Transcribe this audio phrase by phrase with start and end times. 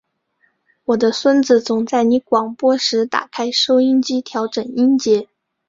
[0.85, 5.27] 我的孙子总在你广播时打开收音机调整音节。